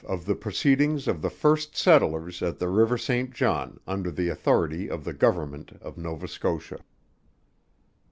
_Of 0.03 0.23
the 0.25 0.33
proceedings 0.33 1.07
of 1.07 1.21
the 1.21 1.29
first 1.29 1.77
settlers 1.77 2.41
at 2.41 2.57
the 2.57 2.69
River 2.69 2.97
St. 2.97 3.31
John, 3.35 3.79
under 3.85 4.09
the 4.09 4.29
authority 4.29 4.89
of 4.89 5.03
the 5.03 5.13
Government 5.13 5.77
of 5.79 5.95
Nova 5.95 6.27
Scotia. 6.27 6.79